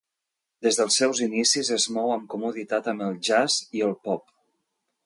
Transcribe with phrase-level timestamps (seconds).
[0.67, 4.27] Des dels seus inicis es mou amb comoditat amb el jazz i el pop.